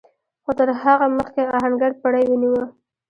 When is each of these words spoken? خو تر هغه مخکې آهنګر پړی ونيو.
خو 0.43 0.51
تر 0.59 0.69
هغه 0.83 1.07
مخکې 1.17 1.41
آهنګر 1.57 1.91
پړی 2.01 2.25
ونيو. 2.27 2.59